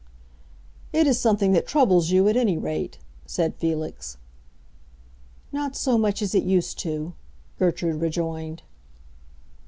[0.91, 4.17] "It is something that troubles you, at any rate," said Felix.
[5.51, 7.13] "Not so much as it used to,"
[7.59, 8.63] Gertrude rejoined.